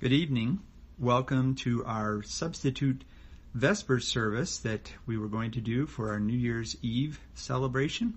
Good 0.00 0.14
evening. 0.14 0.60
Welcome 0.98 1.56
to 1.56 1.84
our 1.84 2.22
substitute 2.22 3.04
Vesper 3.52 4.00
service 4.00 4.56
that 4.60 4.90
we 5.04 5.18
were 5.18 5.28
going 5.28 5.50
to 5.50 5.60
do 5.60 5.84
for 5.84 6.08
our 6.08 6.18
New 6.18 6.38
Year's 6.38 6.74
Eve 6.80 7.20
celebration. 7.34 8.14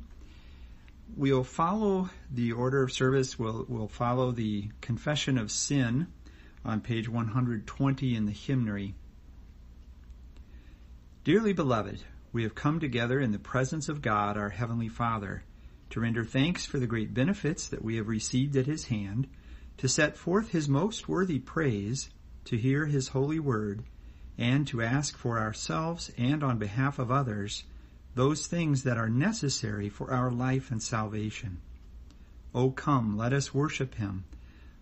We'll 1.17 1.43
follow 1.43 2.09
the 2.31 2.54
order 2.54 2.83
of 2.83 2.93
service. 2.93 3.38
We'll, 3.38 3.65
we'll 3.67 3.89
follow 3.89 4.31
the 4.31 4.69
confession 4.79 5.38
of 5.38 5.51
sin 5.51 6.07
on 6.64 6.79
page 6.79 7.09
120 7.09 8.15
in 8.15 8.25
the 8.27 8.31
hymnary. 8.31 8.95
Dearly 11.25 11.52
beloved, 11.52 12.02
we 12.31 12.43
have 12.43 12.55
come 12.55 12.79
together 12.79 13.20
in 13.20 13.34
the 13.34 13.39
presence 13.39 13.89
of 13.89 14.02
God, 14.02 14.38
our 14.38 14.52
Heavenly 14.52 14.88
Father, 14.88 15.43
to 15.89 16.00
render 16.00 16.23
thanks 16.23 16.65
for 16.65 16.79
the 16.79 16.88
great 16.88 17.13
benefits 17.13 17.68
that 17.68 17.84
we 17.84 17.97
have 17.97 18.07
received 18.07 18.55
at 18.55 18.68
His 18.68 18.86
hand 18.86 19.27
to 19.77 19.87
set 19.87 20.17
forth 20.17 20.49
his 20.49 20.69
most 20.69 21.07
worthy 21.07 21.39
praise, 21.39 22.09
to 22.45 22.57
hear 22.57 22.86
his 22.86 23.09
holy 23.09 23.39
word, 23.39 23.83
and 24.37 24.68
to 24.68 24.81
ask 24.81 25.18
for 25.18 25.39
ourselves 25.39 26.11
and 26.18 26.43
on 26.43 26.57
behalf 26.57 27.00
of 27.00 27.11
others 27.11 27.64
those 28.15 28.47
things 28.47 28.83
that 28.83 28.97
are 28.97 29.09
necessary 29.09 29.89
for 29.89 30.11
our 30.11 30.31
life 30.31 30.71
and 30.71 30.81
salvation. 30.81 31.59
O 32.53 32.69
come, 32.69 33.17
let 33.17 33.33
us 33.33 33.53
worship 33.53 33.95
him. 33.95 34.25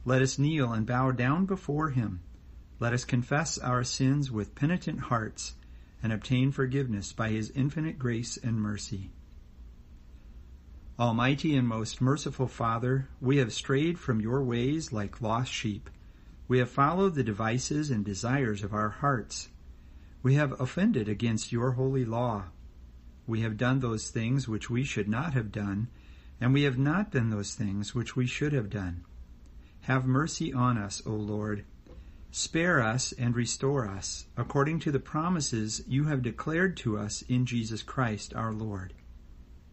Let 0.03 0.21
us 0.21 0.37
kneel 0.37 0.73
and 0.73 0.85
bow 0.85 1.11
down 1.11 1.45
before 1.45 1.89
him. 1.91 2.21
Let 2.79 2.93
us 2.93 3.05
confess 3.05 3.57
our 3.57 3.83
sins 3.83 4.31
with 4.31 4.55
penitent 4.55 4.99
hearts 4.99 5.55
and 6.03 6.11
obtain 6.11 6.51
forgiveness 6.51 7.13
by 7.13 7.29
his 7.29 7.51
infinite 7.51 7.99
grace 7.99 8.37
and 8.37 8.59
mercy. 8.59 9.11
Almighty 11.01 11.55
and 11.55 11.67
most 11.67 11.99
merciful 11.99 12.47
Father, 12.47 13.07
we 13.19 13.37
have 13.37 13.51
strayed 13.51 13.97
from 13.97 14.21
your 14.21 14.43
ways 14.43 14.93
like 14.93 15.19
lost 15.19 15.51
sheep. 15.51 15.89
We 16.47 16.59
have 16.59 16.69
followed 16.69 17.15
the 17.15 17.23
devices 17.23 17.89
and 17.89 18.05
desires 18.05 18.63
of 18.63 18.71
our 18.71 18.89
hearts. 18.89 19.49
We 20.21 20.35
have 20.35 20.61
offended 20.61 21.09
against 21.09 21.51
your 21.51 21.71
holy 21.71 22.05
law. 22.05 22.49
We 23.25 23.41
have 23.41 23.57
done 23.57 23.79
those 23.79 24.11
things 24.11 24.47
which 24.47 24.69
we 24.69 24.83
should 24.83 25.09
not 25.09 25.33
have 25.33 25.51
done, 25.51 25.87
and 26.39 26.53
we 26.53 26.61
have 26.63 26.77
not 26.77 27.09
done 27.09 27.31
those 27.31 27.55
things 27.55 27.95
which 27.95 28.15
we 28.15 28.27
should 28.27 28.53
have 28.53 28.69
done. 28.69 29.03
Have 29.81 30.05
mercy 30.05 30.53
on 30.53 30.77
us, 30.77 31.01
O 31.07 31.13
Lord. 31.13 31.65
Spare 32.29 32.79
us 32.79 33.11
and 33.13 33.35
restore 33.35 33.87
us, 33.87 34.27
according 34.37 34.77
to 34.81 34.91
the 34.91 34.99
promises 34.99 35.83
you 35.87 36.03
have 36.03 36.21
declared 36.21 36.77
to 36.77 36.99
us 36.99 37.23
in 37.23 37.47
Jesus 37.47 37.81
Christ 37.81 38.35
our 38.35 38.53
Lord. 38.53 38.93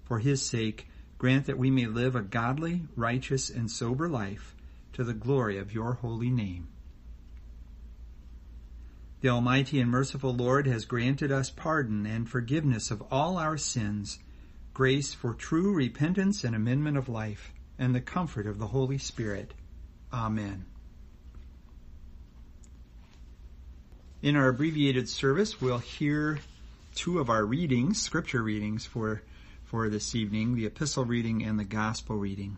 For 0.05 0.21
his 0.21 0.41
sake, 0.41 0.89
Grant 1.19 1.47
that 1.47 1.59
we 1.59 1.71
may 1.71 1.87
live 1.87 2.15
a 2.15 2.23
godly, 2.23 2.83
righteous, 2.95 3.51
and 3.51 3.71
sober 3.71 4.09
life 4.09 4.55
to 4.93 5.03
the 5.03 5.15
glory 5.15 5.59
of 5.59 5.75
your 5.75 5.95
holy 5.95 6.31
name. 6.31 6.69
The 9.21 9.29
Almighty 9.29 9.81
and 9.81 9.91
merciful 9.91 10.33
Lord 10.33 10.69
has 10.69 10.85
granted 10.85 11.33
us 11.33 11.51
pardon 11.51 12.07
and 12.07 12.29
forgiveness 12.29 12.93
of 12.93 13.03
all 13.11 13.37
our 13.37 13.57
sins, 13.57 14.21
grace 14.73 15.13
for 15.13 15.35
true 15.35 15.75
repentance 15.75 16.45
and 16.45 16.55
amendment 16.55 16.97
of 16.97 17.09
life, 17.09 17.53
and 17.81 17.93
the 17.95 18.01
comfort 18.01 18.47
of 18.47 18.59
the 18.59 18.69
Holy 18.69 18.99
Spirit. 18.99 19.55
Amen. 20.13 20.67
In 24.23 24.37
our 24.37 24.49
abbreviated 24.49 25.09
service, 25.09 25.61
we'll 25.61 25.79
hear 25.79 26.39
two 26.95 27.19
of 27.19 27.29
our 27.29 27.45
readings, 27.45 28.01
scripture 28.01 28.43
readings 28.43 28.87
for 28.87 29.23
for 29.69 29.91
this 29.91 30.15
evening, 30.15 30.55
the 30.55 30.65
epistle 30.65 31.05
reading 31.05 31.45
and 31.45 31.59
the 31.59 31.65
gospel 31.65 32.17
reading. 32.17 32.57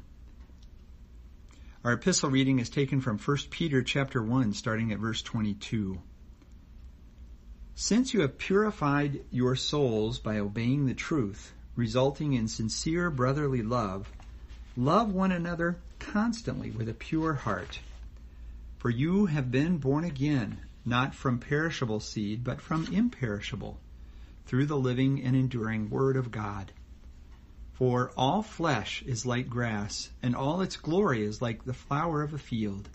Our 1.83 1.95
epistle 1.95 2.31
reading 2.31 2.61
is 2.61 2.71
taken 2.71 3.01
from 3.01 3.19
1 3.19 3.37
Peter 3.51 3.83
chapter 3.83 4.23
1 4.23 4.53
starting 4.53 4.93
at 4.93 5.01
verse 5.01 5.21
22. 5.21 6.01
Since 7.75 8.15
you 8.15 8.21
have 8.21 8.39
purified 8.39 9.25
your 9.33 9.57
souls 9.57 10.21
by 10.21 10.39
obeying 10.39 10.87
the 10.87 10.95
truth, 10.95 11.53
resulting 11.75 12.35
in 12.35 12.47
sincere 12.47 13.11
brotherly 13.11 13.63
love, 13.63 14.09
love 14.77 15.13
one 15.13 15.33
another 15.33 15.79
constantly 15.99 16.71
with 16.71 16.89
a 16.89 16.95
pure 16.95 17.35
heart. 17.35 17.81
For 18.79 18.89
you 18.89 19.27
have 19.27 19.51
been 19.51 19.79
born 19.79 20.05
again, 20.05 20.61
not 20.85 21.17
from 21.17 21.41
perishable 21.41 21.99
seed, 21.99 22.45
but 22.45 22.61
from 22.61 22.87
imperishable, 22.87 23.81
through 24.47 24.67
the 24.67 24.79
living 24.79 25.21
and 25.25 25.35
enduring 25.35 25.91
word 25.91 26.17
of 26.17 26.31
God. 26.31 26.71
For 27.81 28.13
all 28.15 28.43
flesh 28.43 29.03
is 29.07 29.25
like 29.25 29.49
grass, 29.49 30.11
and 30.23 30.37
all 30.37 30.61
its 30.61 30.77
glory 30.77 31.25
is 31.25 31.41
like 31.41 31.65
the 31.65 31.73
flower 31.73 32.23
of 32.23 32.35
a 32.35 32.39
field. 32.39 32.91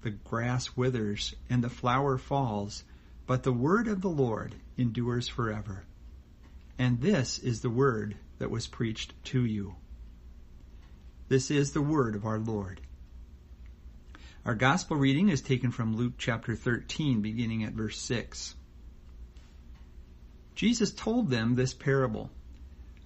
The 0.00 0.08
grass 0.08 0.74
withers, 0.74 1.34
and 1.50 1.62
the 1.62 1.68
flower 1.68 2.16
falls, 2.16 2.84
but 3.26 3.42
the 3.42 3.52
word 3.52 3.86
of 3.86 4.00
the 4.00 4.08
Lord 4.08 4.54
endures 4.78 5.28
forever. 5.28 5.84
And 6.78 7.02
this 7.02 7.38
is 7.38 7.60
the 7.60 7.68
word 7.68 8.16
that 8.38 8.50
was 8.50 8.66
preached 8.66 9.12
to 9.24 9.44
you. 9.44 9.74
This 11.28 11.50
is 11.50 11.72
the 11.72 11.82
word 11.82 12.14
of 12.14 12.24
our 12.24 12.38
Lord. 12.38 12.80
Our 14.46 14.54
gospel 14.54 14.96
reading 14.96 15.28
is 15.28 15.42
taken 15.42 15.70
from 15.70 15.94
Luke 15.94 16.14
chapter 16.16 16.56
13, 16.56 17.20
beginning 17.20 17.62
at 17.62 17.74
verse 17.74 17.98
6. 17.98 18.54
Jesus 20.54 20.92
told 20.92 21.28
them 21.28 21.56
this 21.56 21.74
parable. 21.74 22.30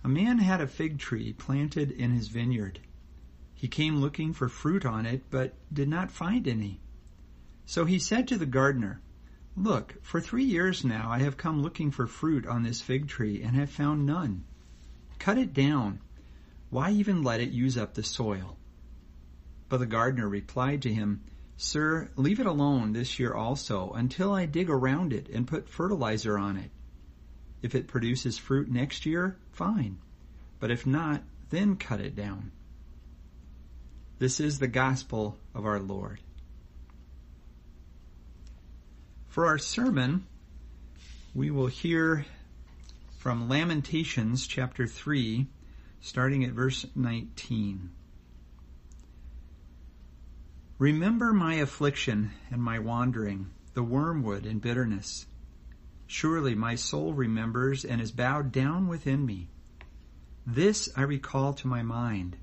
A 0.05 0.09
man 0.09 0.39
had 0.39 0.61
a 0.61 0.67
fig 0.67 0.99
tree 0.99 1.33
planted 1.33 1.91
in 1.93 2.11
his 2.11 2.29
vineyard. 2.29 2.81
He 3.55 3.69
came 3.69 4.01
looking 4.01 4.33
for 4.33 4.49
fruit 4.49 4.85
on 4.85 5.07
it, 5.07 5.31
but 5.31 5.55
did 5.73 5.89
not 5.89 6.11
find 6.11 6.49
any. 6.49 6.81
So 7.67 7.85
he 7.85 8.01
said 8.01 8.27
to 8.29 8.37
the 8.37 8.47
gardener, 8.47 9.01
Look, 9.57 10.03
for 10.03 10.21
three 10.21 10.45
years 10.45 10.85
now 10.85 11.11
I 11.11 11.21
have 11.21 11.37
come 11.37 11.63
looking 11.63 11.91
for 11.91 12.07
fruit 12.07 12.47
on 12.47 12.63
this 12.63 12.81
fig 12.81 13.07
tree 13.07 13.43
and 13.43 13.55
have 13.55 13.71
found 13.71 14.05
none. 14.05 14.45
Cut 15.21 15.39
it 15.39 15.55
down. 15.55 16.01
Why 16.71 16.91
even 16.91 17.23
let 17.23 17.41
it 17.41 17.51
use 17.51 17.79
up 17.79 17.95
the 17.95 18.03
soil? 18.03 18.57
But 19.69 19.79
the 19.79 19.87
gardener 19.87 20.29
replied 20.29 20.83
to 20.83 20.93
him, 20.93 21.23
Sir, 21.57 22.11
leave 22.17 22.41
it 22.41 22.47
alone 22.47 22.93
this 22.93 23.21
year 23.21 23.35
also 23.35 23.93
until 23.93 24.33
I 24.33 24.47
dig 24.47 24.69
around 24.69 25.13
it 25.13 25.29
and 25.29 25.47
put 25.47 25.69
fertilizer 25.69 26.37
on 26.37 26.57
it. 26.57 26.71
If 27.63 27.77
it 27.77 27.87
produces 27.87 28.37
fruit 28.39 28.71
next 28.71 29.07
year, 29.07 29.37
fine. 29.53 29.99
But 30.59 30.71
if 30.71 30.85
not, 30.85 31.23
then 31.51 31.77
cut 31.77 32.01
it 32.01 32.17
down. 32.17 32.51
This 34.19 34.41
is 34.41 34.59
the 34.59 34.69
gospel 34.69 35.37
of 35.55 35.65
our 35.65 35.79
Lord. 35.79 36.19
For 39.29 39.47
our 39.47 39.59
sermon, 39.59 40.27
we 41.35 41.51
will 41.51 41.69
hear 41.69 42.27
from 43.19 43.49
Lamentations 43.49 44.47
chapter 44.47 44.87
3, 44.87 45.47
starting 46.01 46.45
at 46.45 46.51
verse 46.51 46.85
19. 46.95 47.91
Remember 50.79 51.33
my 51.33 51.55
affliction 51.55 52.33
and 52.51 52.61
my 52.61 52.81
wandering, 52.81 53.51
the 53.75 53.83
wormwood 53.85 54.45
and 54.45 54.61
bitterness 54.61 55.27
Surely 56.13 56.55
my 56.55 56.75
soul 56.75 57.15
remembers 57.15 57.87
and 57.87 57.99
is 57.99 58.13
bowed 58.13 58.53
down 58.53 58.87
within 58.87 59.25
me. 59.25 59.49
This 60.47 60.91
I 60.95 61.03
recall 61.03 61.55
to 61.55 61.67
my 61.67 61.83
mind. 61.83 62.37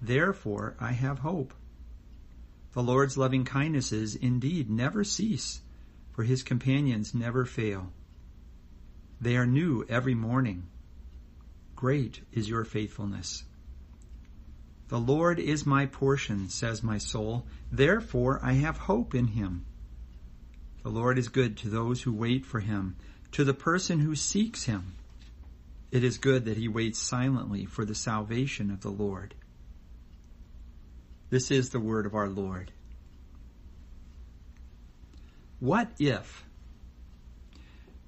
Therefore 0.00 0.76
I 0.78 0.92
have 0.92 1.20
hope. 1.20 1.54
The 2.74 2.82
Lord's 2.82 3.16
loving 3.16 3.46
kindnesses 3.46 4.14
indeed 4.14 4.68
never 4.68 5.04
cease, 5.04 5.62
for 6.12 6.22
his 6.22 6.42
companions 6.42 7.14
never 7.14 7.46
fail. 7.46 7.94
They 9.22 9.38
are 9.38 9.46
new 9.46 9.86
every 9.88 10.14
morning. 10.14 10.64
Great 11.74 12.20
is 12.30 12.46
your 12.46 12.66
faithfulness. 12.66 13.42
The 14.88 15.00
Lord 15.00 15.40
is 15.40 15.64
my 15.64 15.86
portion, 15.86 16.50
says 16.50 16.82
my 16.82 16.98
soul. 16.98 17.46
Therefore 17.72 18.38
I 18.42 18.52
have 18.52 18.76
hope 18.76 19.14
in 19.14 19.28
him. 19.28 19.64
The 20.82 20.90
Lord 20.90 21.16
is 21.16 21.28
good 21.28 21.56
to 21.58 21.70
those 21.70 22.02
who 22.02 22.12
wait 22.12 22.44
for 22.44 22.60
him, 22.60 22.96
to 23.34 23.42
the 23.42 23.52
person 23.52 23.98
who 23.98 24.14
seeks 24.14 24.62
him. 24.64 24.94
It 25.90 26.04
is 26.04 26.18
good 26.18 26.44
that 26.44 26.56
he 26.56 26.68
waits 26.68 27.00
silently 27.00 27.64
for 27.66 27.84
the 27.84 27.94
salvation 27.94 28.70
of 28.70 28.80
the 28.80 28.90
Lord. 28.90 29.34
This 31.30 31.50
is 31.50 31.70
the 31.70 31.80
word 31.80 32.06
of 32.06 32.14
our 32.14 32.28
Lord. 32.28 32.70
What 35.58 35.88
if? 35.98 36.44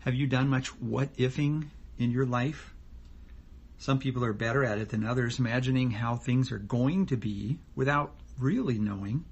Have 0.00 0.14
you 0.14 0.28
done 0.28 0.48
much 0.48 0.68
what 0.80 1.16
ifing 1.16 1.66
in 1.98 2.12
your 2.12 2.26
life? 2.26 2.72
Some 3.78 3.98
people 3.98 4.24
are 4.24 4.32
better 4.32 4.64
at 4.64 4.78
it 4.78 4.90
than 4.90 5.04
others, 5.04 5.40
imagining 5.40 5.90
how 5.90 6.14
things 6.14 6.52
are 6.52 6.58
going 6.58 7.06
to 7.06 7.16
be 7.16 7.58
without 7.74 8.14
really 8.38 8.78
knowing. 8.78 9.24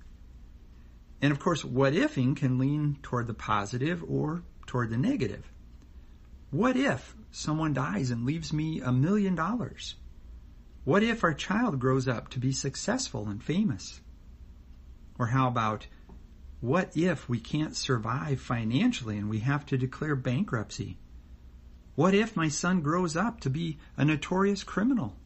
And 1.23 1.31
of 1.31 1.39
course, 1.39 1.65
what 1.65 1.93
ifing 1.93 2.37
can 2.37 2.59
lean 2.59 2.99
toward 3.01 3.29
the 3.29 3.35
positive 3.35 4.03
or 4.09 4.43
toward 4.67 4.91
the 4.91 4.97
negative. 4.97 5.49
What 6.55 6.77
if 6.77 7.17
someone 7.33 7.73
dies 7.73 8.13
and 8.13 8.25
leaves 8.25 8.53
me 8.53 8.81
a 8.81 8.93
million 8.93 9.35
dollars? 9.35 9.97
What 10.85 11.03
if 11.03 11.25
our 11.25 11.35
child 11.35 11.81
grows 11.81 12.07
up 12.07 12.29
to 12.29 12.39
be 12.39 12.53
successful 12.53 13.27
and 13.27 13.43
famous? 13.43 14.01
Or 15.19 15.27
how 15.27 15.49
about, 15.49 15.89
What 16.61 16.97
if 16.97 17.29
we 17.29 17.41
can't 17.41 17.75
survive 17.75 18.41
financially 18.41 19.19
and 19.19 19.29
we 19.29 19.41
have 19.41 19.67
to 19.67 19.77
declare 19.77 20.15
bankruptcy? 20.15 20.97
What 21.97 22.15
if 22.15 22.37
my 22.37 22.47
son 22.47 22.83
grows 22.83 23.17
up 23.17 23.41
to 23.41 23.51
be 23.51 23.79
a 23.97 24.05
notorious 24.05 24.63
criminal? 24.63 25.17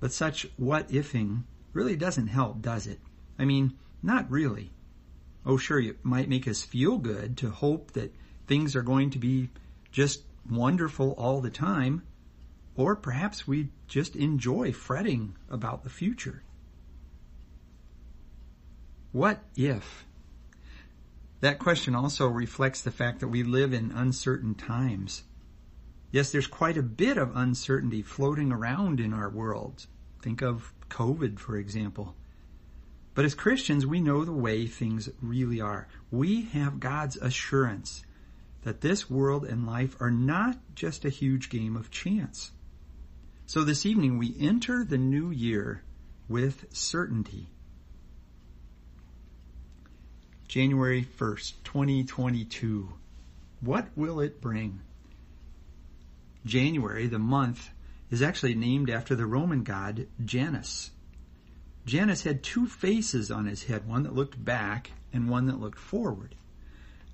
But 0.00 0.12
such 0.12 0.48
what 0.56 0.88
ifing 0.88 1.44
really 1.72 1.94
doesn't 1.94 2.26
help, 2.26 2.60
does 2.60 2.88
it? 2.88 2.98
I 3.38 3.44
mean, 3.44 3.78
not 4.02 4.28
really. 4.28 4.72
Oh, 5.46 5.58
sure, 5.58 5.78
it 5.78 6.04
might 6.04 6.28
make 6.28 6.48
us 6.48 6.64
feel 6.64 6.98
good 6.98 7.36
to 7.36 7.50
hope 7.50 7.92
that 7.92 8.12
things 8.46 8.76
are 8.76 8.82
going 8.82 9.10
to 9.10 9.18
be 9.18 9.50
just 9.90 10.22
wonderful 10.48 11.12
all 11.12 11.40
the 11.40 11.50
time, 11.50 12.02
or 12.74 12.96
perhaps 12.96 13.46
we 13.46 13.68
just 13.86 14.16
enjoy 14.16 14.72
fretting 14.72 15.36
about 15.50 15.84
the 15.84 15.90
future. 15.90 16.42
What 19.12 19.42
if? 19.56 20.06
That 21.40 21.58
question 21.58 21.94
also 21.94 22.28
reflects 22.28 22.82
the 22.82 22.90
fact 22.90 23.20
that 23.20 23.28
we 23.28 23.42
live 23.42 23.72
in 23.72 23.92
uncertain 23.92 24.54
times. 24.54 25.24
Yes, 26.10 26.30
there's 26.30 26.46
quite 26.46 26.76
a 26.76 26.82
bit 26.82 27.18
of 27.18 27.36
uncertainty 27.36 28.02
floating 28.02 28.52
around 28.52 29.00
in 29.00 29.12
our 29.12 29.28
world. 29.28 29.86
Think 30.20 30.40
of 30.40 30.72
COVID, 30.88 31.38
for 31.38 31.56
example. 31.56 32.14
But 33.14 33.24
as 33.24 33.34
Christians, 33.34 33.84
we 33.84 34.00
know 34.00 34.24
the 34.24 34.32
way 34.32 34.66
things 34.66 35.10
really 35.20 35.60
are. 35.60 35.88
We 36.10 36.42
have 36.52 36.80
God's 36.80 37.16
assurance 37.16 38.04
that 38.62 38.80
this 38.80 39.10
world 39.10 39.44
and 39.44 39.66
life 39.66 39.96
are 40.00 40.10
not 40.10 40.56
just 40.74 41.04
a 41.04 41.10
huge 41.10 41.50
game 41.50 41.76
of 41.76 41.90
chance. 41.90 42.52
So 43.46 43.64
this 43.64 43.84
evening 43.84 44.18
we 44.18 44.36
enter 44.40 44.84
the 44.84 44.98
new 44.98 45.30
year 45.30 45.82
with 46.28 46.66
certainty. 46.72 47.48
January 50.48 51.04
1st, 51.04 51.54
2022. 51.64 52.92
What 53.60 53.88
will 53.96 54.20
it 54.20 54.40
bring? 54.40 54.80
January, 56.44 57.06
the 57.06 57.18
month, 57.18 57.70
is 58.10 58.22
actually 58.22 58.54
named 58.54 58.90
after 58.90 59.14
the 59.14 59.26
Roman 59.26 59.62
god 59.62 60.06
Janus. 60.24 60.90
Janus 61.86 62.22
had 62.22 62.42
two 62.42 62.66
faces 62.66 63.30
on 63.30 63.46
his 63.46 63.64
head, 63.64 63.88
one 63.88 64.02
that 64.02 64.14
looked 64.14 64.42
back 64.42 64.92
and 65.12 65.28
one 65.28 65.46
that 65.46 65.60
looked 65.60 65.78
forward. 65.78 66.34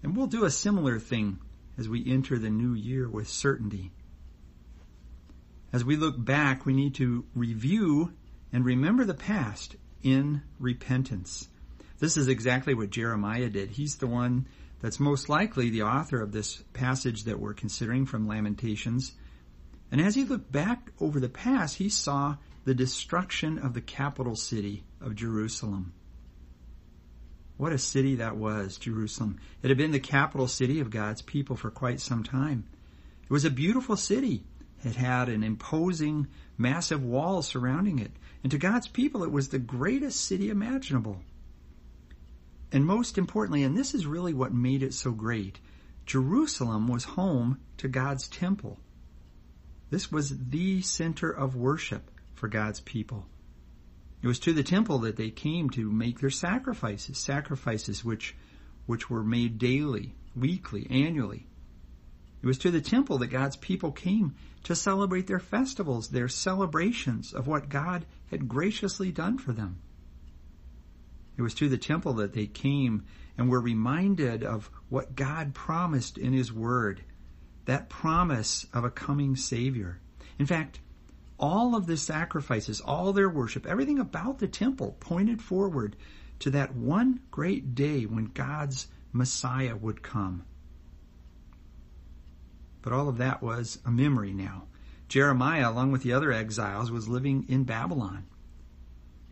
And 0.03 0.17
we'll 0.17 0.27
do 0.27 0.45
a 0.45 0.51
similar 0.51 0.99
thing 0.99 1.39
as 1.77 1.89
we 1.89 2.11
enter 2.11 2.39
the 2.39 2.51
new 2.51 2.75
year 2.75 3.09
with 3.09 3.29
certainty. 3.29 3.93
As 5.73 5.85
we 5.85 5.97
look 5.97 6.23
back, 6.23 6.65
we 6.65 6.73
need 6.73 6.95
to 6.97 7.25
review 7.35 8.13
and 8.53 8.65
remember 8.65 9.05
the 9.05 9.15
past 9.15 9.77
in 10.03 10.43
repentance. 10.59 11.49
This 11.99 12.17
is 12.17 12.29
exactly 12.29 12.75
what 12.75 12.91
Jeremiah 12.91 13.49
did. 13.49 13.71
He's 13.71 13.97
the 13.97 14.07
one 14.07 14.47
that's 14.81 15.01
most 15.01 15.29
likely 15.29 15.71
the 15.71 15.83
author 15.83 16.21
of 16.21 16.33
this 16.33 16.63
passage 16.73 17.25
that 17.25 17.41
we're 17.41 17.55
considering 17.55 18.07
from 18.07 18.29
Lamentations. 18.29 19.13
And 19.91 20.01
as 20.01 20.15
he 20.15 20.25
looked 20.25 20.53
back 20.53 20.93
over 21.01 21.19
the 21.19 21.29
past, 21.29 21.77
he 21.77 21.89
saw 21.89 22.37
the 22.65 22.75
destruction 22.75 23.59
of 23.59 23.75
the 23.75 23.81
capital 23.81 24.37
city 24.37 24.85
of 25.01 25.17
Jerusalem. 25.17 25.93
What 27.59 27.73
a 27.73 27.79
city 27.79 28.15
that 28.15 28.37
was, 28.37 28.79
Jerusalem. 28.79 29.39
It 29.63 29.69
had 29.69 29.77
been 29.77 29.91
the 29.91 30.01
capital 30.01 30.47
city 30.47 30.79
of 30.81 30.91
God's 30.91 31.23
people 31.23 31.57
for 31.57 31.71
quite 31.71 32.01
some 32.01 32.23
time. 32.23 32.65
It 33.25 33.31
was 33.31 33.45
a 33.45 33.51
beautiful 33.51 33.97
city. 33.97 34.45
It 34.85 34.95
had 34.95 35.29
an 35.29 35.43
imposing, 35.43 36.29
massive 36.57 37.03
wall 37.03 37.43
surrounding 37.43 37.99
it. 37.99 38.13
And 38.45 38.53
to 38.53 38.59
God's 38.59 38.87
people, 38.87 39.25
it 39.25 39.33
was 39.33 39.49
the 39.49 39.59
greatest 39.59 40.25
city 40.25 40.51
imaginable. 40.51 41.21
And 42.71 42.87
most 42.87 43.19
importantly, 43.19 43.65
and 43.65 43.77
this 43.77 43.93
is 43.93 44.07
really 44.07 44.35
what 44.35 44.55
made 44.55 44.85
it 44.85 44.95
so 44.95 45.11
great, 45.11 45.59
Jerusalem 46.07 46.87
was 46.87 47.05
home 47.05 47.59
to 47.79 47.89
God's 47.89 48.29
temple. 48.29 48.79
This 49.91 50.13
was 50.13 50.49
the 50.51 50.81
center 50.83 51.31
of 51.31 51.57
worship 51.57 52.09
for 52.35 52.47
God's 52.47 52.81
people. 52.81 53.27
It 54.21 54.27
was 54.27 54.41
to 54.41 54.53
the 54.53 54.63
temple 54.63 54.99
that 55.01 55.17
they 55.17 55.31
came 55.31 55.71
to 55.71 55.91
make 55.91 56.21
their 56.21 56.31
sacrifices, 56.31 57.19
sacrifices 57.19 58.05
which, 58.05 58.35
which 58.87 59.09
were 59.09 59.23
made 59.23 59.59
daily, 59.59 60.15
weekly, 60.35 60.87
annually. 60.91 61.47
It 62.43 62.47
was 62.47 62.59
to 62.59 62.71
the 62.71 62.81
temple 62.81 63.19
that 63.19 63.29
God's 63.29 63.57
people 63.57 63.93
came 63.93 64.35
to 64.65 64.75
celebrate 64.75 65.27
their 65.27 65.41
festivals, 65.41 66.09
their 66.09 66.29
celebrations 66.29 67.33
of 67.33 67.47
what 67.47 67.69
God 67.69 68.07
had 68.31 68.49
graciously 68.49 69.13
done 69.13 69.39
for 69.39 69.53
them. 69.53 69.79
It 71.37 71.43
was 71.43 71.55
to 71.55 71.69
the 71.69 71.79
temple 71.79 72.15
that 72.15 72.33
they 72.33 72.47
came 72.47 73.05
and 73.37 73.49
were 73.49 73.61
reminded 73.61 74.43
of 74.43 74.71
what 74.89 75.15
God 75.15 75.55
promised 75.55 76.19
in 76.19 76.33
His 76.33 76.53
Word, 76.53 77.03
that 77.67 77.89
promise 77.89 78.67
of 78.73 78.85
a 78.85 78.91
coming 78.91 79.37
Savior. 79.37 80.01
In 80.39 80.47
fact, 80.47 80.81
all 81.39 81.75
of 81.75 81.87
the 81.87 81.97
sacrifices, 81.97 82.81
all 82.81 83.13
their 83.13 83.29
worship, 83.29 83.67
everything 83.67 83.99
about 83.99 84.39
the 84.39 84.49
temple 84.49 84.97
pointed 85.01 85.41
forward 85.41 85.97
to 86.41 86.51
that 86.51 86.75
one 86.75 87.21
great 87.31 87.75
day 87.75 88.05
when 88.05 88.27
God's 88.27 88.89
Messiah 89.13 89.77
would 89.77 90.03
come. 90.03 90.45
But 92.83 92.93
all 92.93 93.09
of 93.09 93.19
that 93.19 93.43
was 93.43 93.79
a 93.85 93.91
memory 93.91 94.33
now. 94.33 94.65
Jeremiah, 95.09 95.71
along 95.71 95.93
with 95.93 96.03
the 96.03 96.13
other 96.13 96.33
exiles, 96.33 96.91
was 96.91 97.09
living 97.09 97.47
in 97.49 97.65
Babylon. 97.65 98.27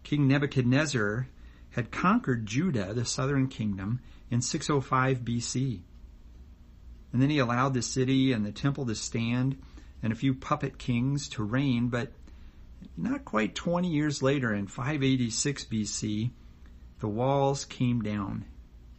King 0.02 0.26
Nebuchadnezzar 0.26 1.28
had 1.70 1.90
conquered 1.90 2.46
Judah, 2.46 2.94
the 2.94 3.04
southern 3.04 3.48
kingdom, 3.48 4.00
in 4.30 4.40
605 4.40 5.20
BC. 5.20 5.80
And 7.12 7.22
then 7.22 7.30
he 7.30 7.38
allowed 7.38 7.74
the 7.74 7.82
city 7.82 8.32
and 8.32 8.44
the 8.44 8.52
temple 8.52 8.86
to 8.86 8.94
stand 8.94 9.58
and 10.02 10.12
a 10.12 10.16
few 10.16 10.34
puppet 10.34 10.78
kings 10.78 11.28
to 11.30 11.42
reign, 11.42 11.88
but 11.88 12.12
not 12.96 13.24
quite 13.24 13.54
20 13.54 13.88
years 13.88 14.22
later, 14.22 14.54
in 14.54 14.66
586 14.66 15.64
BC, 15.64 16.30
the 17.00 17.08
walls 17.08 17.64
came 17.64 18.02
down. 18.02 18.44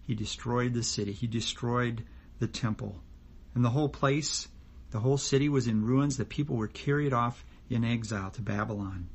He 0.04 0.16
destroyed 0.16 0.74
the 0.74 0.84
city. 0.84 1.12
He 1.12 1.28
destroyed 1.28 2.04
the 2.40 2.48
temple. 2.48 3.02
And 3.56 3.64
the 3.66 3.70
whole 3.70 3.90
place, 3.90 4.48
the 4.92 5.00
whole 5.00 5.18
city 5.18 5.50
was 5.50 5.68
in 5.68 5.84
ruins. 5.84 6.18
The 6.18 6.26
people 6.26 6.56
were 6.56 6.68
carried 6.68 7.14
off 7.14 7.44
in 7.70 7.84
exile 7.84 8.32
to 8.32 8.42
Babylon. 8.42 9.10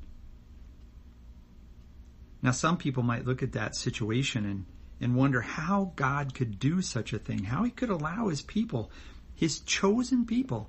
Now, 2.42 2.50
some 2.50 2.76
people 2.76 3.04
might 3.04 3.24
look 3.24 3.42
at 3.42 3.52
that 3.52 3.76
situation 3.76 4.44
and, 4.44 4.66
and 5.00 5.14
wonder 5.14 5.40
how 5.40 5.92
God 5.94 6.34
could 6.34 6.58
do 6.58 6.82
such 6.82 7.12
a 7.12 7.18
thing, 7.18 7.44
how 7.44 7.62
he 7.62 7.70
could 7.70 7.88
allow 7.88 8.28
his 8.28 8.42
people, 8.42 8.90
his 9.34 9.60
chosen 9.60 10.26
people, 10.26 10.68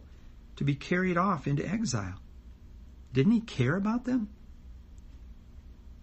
to 0.58 0.64
be 0.64 0.76
carried 0.76 1.18
off 1.18 1.48
into 1.48 1.68
exile. 1.68 2.20
Didn't 3.14 3.34
he 3.34 3.42
care 3.42 3.76
about 3.76 4.06
them? 4.06 4.30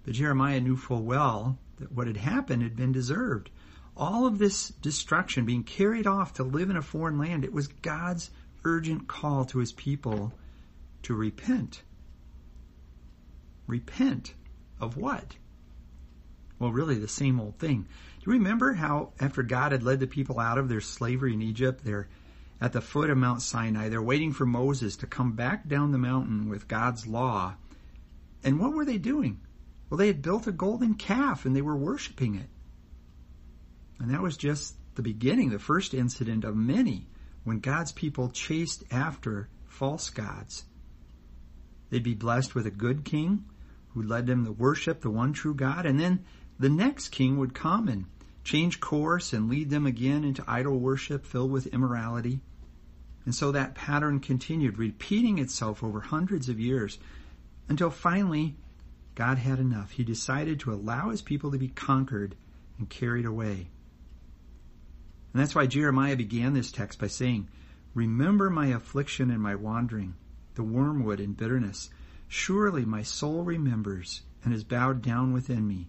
But 0.04 0.14
Jeremiah 0.14 0.60
knew 0.60 0.76
full 0.76 1.02
well 1.02 1.58
that 1.76 1.92
what 1.92 2.06
had 2.06 2.16
happened 2.16 2.62
had 2.62 2.76
been 2.76 2.92
deserved. 2.92 3.50
All 3.96 4.26
of 4.26 4.38
this 4.38 4.68
destruction, 4.68 5.44
being 5.44 5.64
carried 5.64 6.06
off 6.06 6.34
to 6.34 6.44
live 6.44 6.70
in 6.70 6.76
a 6.76 6.82
foreign 6.82 7.18
land, 7.18 7.44
it 7.44 7.52
was 7.52 7.68
God's 7.68 8.30
urgent 8.64 9.08
call 9.08 9.44
to 9.46 9.58
his 9.58 9.72
people 9.72 10.32
to 11.02 11.14
repent. 11.14 11.82
Repent 13.66 14.34
of 14.80 14.96
what? 14.96 15.36
Well, 16.58 16.72
really 16.72 16.96
the 16.96 17.08
same 17.08 17.40
old 17.40 17.58
thing. 17.58 17.82
Do 17.82 18.30
you 18.30 18.32
remember 18.32 18.72
how 18.72 19.12
after 19.18 19.42
God 19.42 19.72
had 19.72 19.82
led 19.82 20.00
the 20.00 20.06
people 20.06 20.38
out 20.38 20.58
of 20.58 20.68
their 20.68 20.80
slavery 20.80 21.34
in 21.34 21.42
Egypt, 21.42 21.84
their 21.84 22.08
at 22.60 22.72
the 22.72 22.80
foot 22.80 23.10
of 23.10 23.18
Mount 23.18 23.42
Sinai. 23.42 23.88
They're 23.88 24.02
waiting 24.02 24.32
for 24.32 24.46
Moses 24.46 24.96
to 24.96 25.06
come 25.06 25.32
back 25.32 25.66
down 25.66 25.92
the 25.92 25.98
mountain 25.98 26.48
with 26.48 26.68
God's 26.68 27.06
law. 27.06 27.54
And 28.44 28.60
what 28.60 28.72
were 28.72 28.84
they 28.84 28.98
doing? 28.98 29.40
Well, 29.88 29.98
they 29.98 30.06
had 30.06 30.22
built 30.22 30.46
a 30.46 30.52
golden 30.52 30.94
calf 30.94 31.44
and 31.44 31.56
they 31.56 31.62
were 31.62 31.76
worshiping 31.76 32.34
it. 32.34 32.48
And 33.98 34.10
that 34.10 34.22
was 34.22 34.36
just 34.36 34.74
the 34.94 35.02
beginning, 35.02 35.50
the 35.50 35.58
first 35.58 35.94
incident 35.94 36.44
of 36.44 36.56
many 36.56 37.06
when 37.44 37.60
God's 37.60 37.92
people 37.92 38.30
chased 38.30 38.84
after 38.90 39.48
false 39.66 40.10
gods. 40.10 40.64
They'd 41.90 42.02
be 42.02 42.14
blessed 42.14 42.54
with 42.54 42.66
a 42.66 42.70
good 42.70 43.04
king 43.04 43.44
who 43.94 44.02
led 44.02 44.26
them 44.26 44.44
to 44.44 44.52
worship 44.52 45.00
the 45.00 45.10
one 45.10 45.32
true 45.32 45.54
God, 45.54 45.84
and 45.84 45.98
then 45.98 46.24
the 46.58 46.68
next 46.68 47.08
king 47.08 47.38
would 47.38 47.54
come 47.54 47.88
and 47.88 48.04
change 48.44 48.80
course 48.80 49.32
and 49.32 49.48
lead 49.48 49.70
them 49.70 49.86
again 49.86 50.24
into 50.24 50.44
idol 50.46 50.78
worship 50.78 51.26
filled 51.26 51.50
with 51.50 51.66
immorality. 51.68 52.40
And 53.24 53.34
so 53.34 53.52
that 53.52 53.74
pattern 53.74 54.20
continued, 54.20 54.78
repeating 54.78 55.38
itself 55.38 55.82
over 55.82 56.00
hundreds 56.00 56.48
of 56.48 56.58
years 56.58 56.98
until 57.68 57.90
finally 57.90 58.56
God 59.14 59.38
had 59.38 59.58
enough. 59.58 59.92
He 59.92 60.04
decided 60.04 60.60
to 60.60 60.72
allow 60.72 61.10
his 61.10 61.22
people 61.22 61.50
to 61.50 61.58
be 61.58 61.68
conquered 61.68 62.34
and 62.78 62.88
carried 62.88 63.26
away. 63.26 63.68
And 65.32 65.40
that's 65.40 65.54
why 65.54 65.66
Jeremiah 65.66 66.16
began 66.16 66.54
this 66.54 66.72
text 66.72 66.98
by 66.98 67.06
saying, 67.06 67.48
Remember 67.94 68.50
my 68.50 68.68
affliction 68.68 69.30
and 69.30 69.42
my 69.42 69.54
wandering, 69.54 70.14
the 70.54 70.62
wormwood 70.62 71.20
and 71.20 71.36
bitterness. 71.36 71.90
Surely 72.28 72.84
my 72.84 73.02
soul 73.02 73.44
remembers 73.44 74.22
and 74.44 74.54
is 74.54 74.64
bowed 74.64 75.02
down 75.02 75.32
within 75.32 75.66
me. 75.66 75.88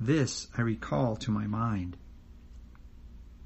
This 0.00 0.48
I 0.56 0.62
recall 0.62 1.16
to 1.16 1.30
my 1.30 1.46
mind. 1.46 1.96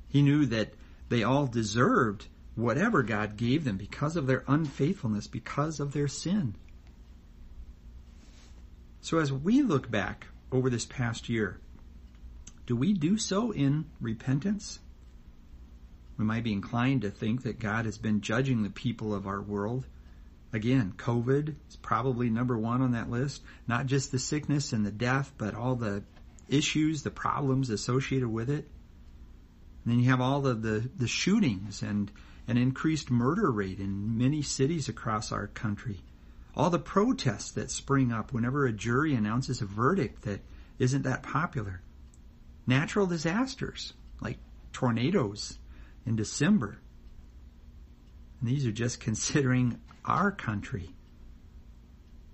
He 0.08 0.22
knew 0.22 0.46
that 0.46 0.74
they 1.08 1.22
all 1.22 1.46
deserved 1.46 2.28
whatever 2.58 3.04
God 3.04 3.36
gave 3.36 3.62
them 3.62 3.76
because 3.76 4.16
of 4.16 4.26
their 4.26 4.42
unfaithfulness, 4.48 5.28
because 5.28 5.78
of 5.78 5.92
their 5.92 6.08
sin. 6.08 6.56
So 9.00 9.18
as 9.18 9.32
we 9.32 9.62
look 9.62 9.88
back 9.88 10.26
over 10.50 10.68
this 10.68 10.84
past 10.84 11.28
year, 11.28 11.60
do 12.66 12.74
we 12.74 12.94
do 12.94 13.16
so 13.16 13.52
in 13.52 13.86
repentance? 14.00 14.80
We 16.18 16.24
might 16.24 16.42
be 16.42 16.52
inclined 16.52 17.02
to 17.02 17.10
think 17.10 17.44
that 17.44 17.60
God 17.60 17.84
has 17.84 17.96
been 17.96 18.22
judging 18.22 18.64
the 18.64 18.70
people 18.70 19.14
of 19.14 19.28
our 19.28 19.40
world. 19.40 19.86
Again, 20.52 20.94
COVID 20.96 21.54
is 21.68 21.76
probably 21.76 22.28
number 22.28 22.58
one 22.58 22.82
on 22.82 22.92
that 22.92 23.08
list. 23.08 23.40
Not 23.68 23.86
just 23.86 24.10
the 24.10 24.18
sickness 24.18 24.72
and 24.72 24.84
the 24.84 24.90
death, 24.90 25.32
but 25.38 25.54
all 25.54 25.76
the 25.76 26.02
issues, 26.48 27.04
the 27.04 27.12
problems 27.12 27.70
associated 27.70 28.28
with 28.28 28.50
it. 28.50 28.68
And 29.84 29.92
then 29.92 30.00
you 30.00 30.10
have 30.10 30.20
all 30.20 30.44
of 30.44 30.60
the, 30.60 30.90
the 30.96 31.06
shootings 31.06 31.82
and 31.82 32.10
an 32.48 32.56
increased 32.56 33.10
murder 33.10 33.52
rate 33.52 33.78
in 33.78 34.16
many 34.16 34.40
cities 34.40 34.88
across 34.88 35.30
our 35.30 35.46
country. 35.48 36.00
All 36.56 36.70
the 36.70 36.78
protests 36.78 37.52
that 37.52 37.70
spring 37.70 38.10
up 38.10 38.32
whenever 38.32 38.66
a 38.66 38.72
jury 38.72 39.14
announces 39.14 39.60
a 39.60 39.66
verdict 39.66 40.22
that 40.22 40.40
isn't 40.78 41.02
that 41.02 41.22
popular. 41.22 41.82
Natural 42.66 43.06
disasters 43.06 43.92
like 44.20 44.38
tornadoes 44.72 45.58
in 46.06 46.16
December. 46.16 46.78
And 48.40 48.48
these 48.48 48.66
are 48.66 48.72
just 48.72 48.98
considering 49.08 49.78
our 50.04 50.32
country. 50.32 50.88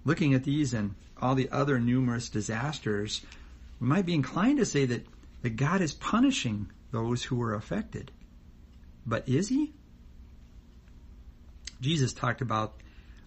Looking 0.05 0.33
at 0.35 0.45
these 0.45 0.75
and 0.75 0.95
all 1.21 1.35
the 1.35 1.51
other 1.51 1.81
numerous 1.81 2.29
disasters, 2.29 3.21
we 3.81 3.89
might 3.89 4.07
be 4.07 4.15
inclined 4.15 4.59
to 4.59 4.67
say 4.67 4.85
that, 4.87 5.07
that 5.43 5.57
God 5.57 5.81
is 5.81 5.93
punishing 5.93 6.71
those 6.93 7.25
who 7.25 7.37
were 7.37 7.55
affected. 7.55 8.13
But 9.05 9.29
is 9.29 9.49
he? 9.49 9.73
Jesus 11.85 12.15
talked 12.15 12.41
about 12.41 12.81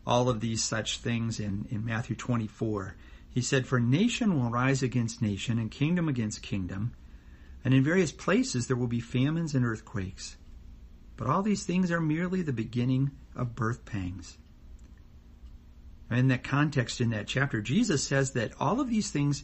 all 0.06 0.30
of 0.30 0.40
these 0.40 0.64
such 0.64 0.98
things 0.98 1.40
in, 1.40 1.68
in 1.70 1.86
Matthew 1.86 2.16
24. 2.16 2.96
He 3.30 3.42
said, 3.42 3.68
For 3.68 3.80
nation 3.80 4.36
will 4.36 4.50
rise 4.50 4.82
against 4.82 5.22
nation 5.22 5.60
and 5.60 5.70
kingdom 5.70 6.10
against 6.10 6.42
kingdom, 6.42 6.94
and 7.64 7.72
in 7.72 7.84
various 7.84 8.12
places 8.12 8.66
there 8.66 8.76
will 8.76 8.88
be 8.88 9.00
famines 9.00 9.54
and 9.54 9.64
earthquakes. 9.64 10.38
But 11.18 11.28
all 11.28 11.44
these 11.44 11.66
things 11.66 11.92
are 11.92 12.02
merely 12.02 12.42
the 12.42 12.52
beginning 12.52 13.12
of 13.36 13.56
birth 13.56 13.86
pangs. 13.86 14.38
In 16.10 16.30
that 16.30 16.44
context, 16.44 17.00
in 17.00 17.12
that 17.12 17.28
chapter, 17.28 17.62
Jesus 17.62 18.04
says 18.04 18.32
that 18.32 18.54
all 18.60 18.80
of 18.80 18.90
these 18.90 19.12
things, 19.12 19.44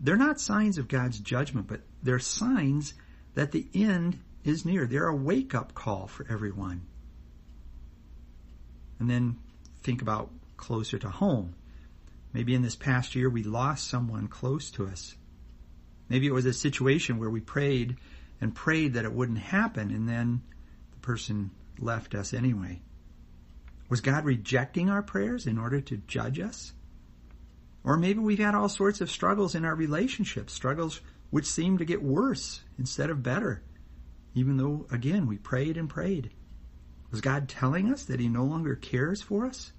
they're 0.00 0.16
not 0.16 0.40
signs 0.40 0.76
of 0.76 0.88
God's 0.88 1.18
judgment, 1.18 1.66
but 1.66 1.80
they're 2.02 2.18
signs 2.18 2.92
that 3.34 3.52
the 3.52 3.66
end 3.72 4.18
is 4.44 4.66
near. 4.66 4.86
They're 4.86 5.08
a 5.08 5.16
wake 5.16 5.54
up 5.54 5.72
call 5.72 6.08
for 6.08 6.26
everyone. 6.28 6.86
And 9.00 9.10
then 9.10 9.38
think 9.82 10.02
about 10.02 10.30
closer 10.56 10.98
to 10.98 11.08
home. 11.08 11.54
Maybe 12.32 12.54
in 12.54 12.62
this 12.62 12.76
past 12.76 13.16
year 13.16 13.28
we 13.28 13.42
lost 13.42 13.88
someone 13.88 14.28
close 14.28 14.70
to 14.72 14.86
us. 14.86 15.16
Maybe 16.08 16.26
it 16.26 16.34
was 16.34 16.46
a 16.46 16.52
situation 16.52 17.18
where 17.18 17.30
we 17.30 17.40
prayed 17.40 17.96
and 18.40 18.54
prayed 18.54 18.94
that 18.94 19.04
it 19.04 19.12
wouldn't 19.12 19.38
happen 19.38 19.90
and 19.90 20.08
then 20.08 20.42
the 20.92 20.98
person 21.00 21.50
left 21.78 22.14
us 22.14 22.32
anyway. 22.32 22.82
Was 23.88 24.00
God 24.00 24.24
rejecting 24.24 24.88
our 24.88 25.02
prayers 25.02 25.46
in 25.46 25.58
order 25.58 25.80
to 25.80 25.96
judge 26.06 26.38
us? 26.38 26.72
Or 27.82 27.96
maybe 27.96 28.20
we've 28.20 28.38
had 28.38 28.54
all 28.54 28.68
sorts 28.68 29.00
of 29.00 29.10
struggles 29.10 29.54
in 29.54 29.64
our 29.64 29.74
relationships, 29.74 30.52
struggles 30.52 31.00
which 31.30 31.46
seem 31.46 31.78
to 31.78 31.84
get 31.84 32.02
worse 32.02 32.60
instead 32.78 33.10
of 33.10 33.22
better, 33.22 33.62
even 34.34 34.58
though, 34.58 34.86
again, 34.90 35.26
we 35.26 35.38
prayed 35.38 35.76
and 35.76 35.88
prayed. 35.88 36.30
Was 37.10 37.20
God 37.20 37.48
telling 37.48 37.92
us 37.92 38.04
that 38.04 38.20
He 38.20 38.28
no 38.28 38.44
longer 38.44 38.76
cares 38.76 39.20
for 39.20 39.46
us? 39.46 39.72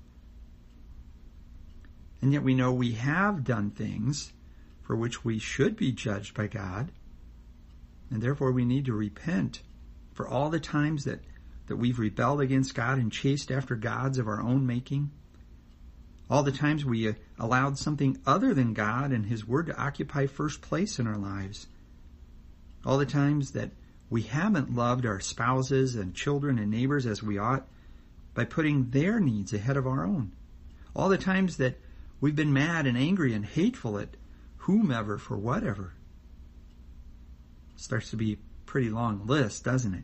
And 2.21 2.33
yet 2.33 2.43
we 2.43 2.53
know 2.53 2.71
we 2.71 2.93
have 2.93 3.43
done 3.43 3.71
things 3.71 4.33
for 4.81 4.95
which 4.95 5.23
we 5.23 5.39
should 5.39 5.75
be 5.75 5.91
judged 5.91 6.35
by 6.35 6.47
God, 6.47 6.91
and 8.09 8.21
therefore 8.21 8.51
we 8.51 8.65
need 8.65 8.85
to 8.85 8.93
repent 8.93 9.61
for 10.13 10.27
all 10.27 10.49
the 10.49 10.59
times 10.59 11.05
that, 11.05 11.21
that 11.67 11.77
we've 11.77 11.97
rebelled 11.97 12.41
against 12.41 12.75
God 12.75 12.97
and 12.97 13.11
chased 13.11 13.51
after 13.51 13.75
gods 13.75 14.17
of 14.17 14.27
our 14.27 14.41
own 14.41 14.67
making, 14.67 15.11
all 16.29 16.43
the 16.43 16.51
times 16.51 16.85
we 16.85 17.07
uh, 17.07 17.13
allowed 17.39 17.77
something 17.77 18.17
other 18.25 18.53
than 18.53 18.73
God 18.73 19.11
and 19.11 19.25
His 19.25 19.47
Word 19.47 19.67
to 19.67 19.77
occupy 19.81 20.27
first 20.27 20.61
place 20.61 20.99
in 20.99 21.07
our 21.07 21.17
lives, 21.17 21.67
all 22.85 22.97
the 22.97 23.05
times 23.05 23.51
that 23.51 23.71
we 24.11 24.23
haven't 24.23 24.75
loved 24.75 25.05
our 25.05 25.21
spouses 25.21 25.95
and 25.95 26.13
children 26.13 26.59
and 26.59 26.69
neighbors 26.69 27.05
as 27.05 27.23
we 27.23 27.37
ought 27.37 27.65
by 28.33 28.43
putting 28.43 28.89
their 28.89 29.21
needs 29.21 29.53
ahead 29.53 29.77
of 29.77 29.87
our 29.87 30.05
own. 30.05 30.33
All 30.93 31.07
the 31.07 31.17
times 31.17 31.55
that 31.57 31.79
we've 32.19 32.35
been 32.35 32.51
mad 32.51 32.85
and 32.85 32.97
angry 32.97 33.33
and 33.33 33.45
hateful 33.45 33.97
at 33.97 34.17
whomever 34.57 35.17
for 35.17 35.37
whatever. 35.37 35.93
Starts 37.77 38.09
to 38.09 38.17
be 38.17 38.33
a 38.33 38.37
pretty 38.65 38.89
long 38.89 39.25
list, 39.27 39.63
doesn't 39.63 39.93
it? 39.93 40.03